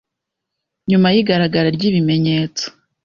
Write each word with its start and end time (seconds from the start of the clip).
Nyuma 0.89 1.07
y’igaragara 1.15 1.67
ry’ibimenyenyetso 1.75 2.65